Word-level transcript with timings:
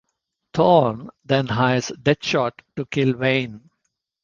Thorne 0.55 1.11
then 1.25 1.45
hires 1.45 1.89
Deadshot 1.91 2.53
to 2.75 2.87
kill 2.87 3.13
Wayne. 3.15 3.69